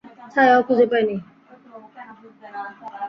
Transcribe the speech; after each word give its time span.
ছায়াও 0.33 0.61
খুঁজে 0.67 0.85
পাইনি। 0.91 1.15